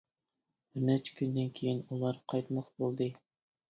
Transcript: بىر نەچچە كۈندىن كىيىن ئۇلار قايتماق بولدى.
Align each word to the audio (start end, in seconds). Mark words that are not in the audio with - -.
بىر 0.69 0.85
نەچچە 0.87 1.15
كۈندىن 1.21 1.53
كىيىن 1.61 1.85
ئۇلار 1.87 2.21
قايتماق 2.35 2.77
بولدى. 2.83 3.15